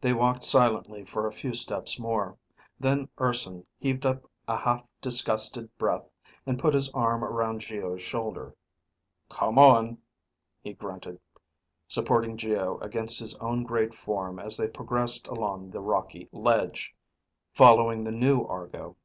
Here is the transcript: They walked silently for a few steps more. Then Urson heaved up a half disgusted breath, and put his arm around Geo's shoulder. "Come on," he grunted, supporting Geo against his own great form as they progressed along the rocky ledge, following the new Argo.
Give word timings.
They 0.00 0.14
walked 0.14 0.44
silently 0.44 1.04
for 1.04 1.26
a 1.26 1.32
few 1.34 1.52
steps 1.52 2.00
more. 2.00 2.38
Then 2.80 3.06
Urson 3.20 3.66
heaved 3.78 4.06
up 4.06 4.24
a 4.48 4.56
half 4.56 4.82
disgusted 5.02 5.68
breath, 5.76 6.08
and 6.46 6.58
put 6.58 6.72
his 6.72 6.90
arm 6.94 7.22
around 7.22 7.58
Geo's 7.60 8.02
shoulder. 8.02 8.54
"Come 9.28 9.58
on," 9.58 9.98
he 10.62 10.72
grunted, 10.72 11.20
supporting 11.86 12.38
Geo 12.38 12.78
against 12.78 13.20
his 13.20 13.36
own 13.40 13.62
great 13.62 13.92
form 13.92 14.38
as 14.38 14.56
they 14.56 14.68
progressed 14.68 15.28
along 15.28 15.68
the 15.70 15.82
rocky 15.82 16.30
ledge, 16.32 16.94
following 17.52 18.04
the 18.04 18.10
new 18.10 18.44
Argo. 18.46 18.96